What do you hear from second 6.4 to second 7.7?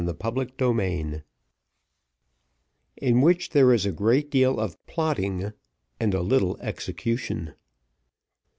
execution.